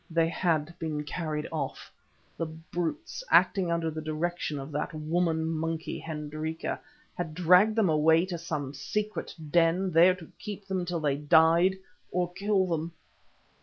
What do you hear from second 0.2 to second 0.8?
had